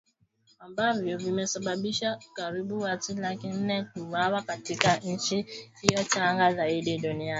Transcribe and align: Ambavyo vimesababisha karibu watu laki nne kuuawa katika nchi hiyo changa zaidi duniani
Ambavyo 0.59 1.17
vimesababisha 1.17 2.19
karibu 2.33 2.79
watu 2.81 3.15
laki 3.17 3.47
nne 3.47 3.83
kuuawa 3.83 4.41
katika 4.41 4.97
nchi 4.97 5.45
hiyo 5.81 6.03
changa 6.03 6.53
zaidi 6.53 6.97
duniani 6.97 7.29